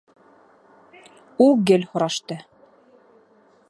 [1.47, 2.43] У гел һорашты.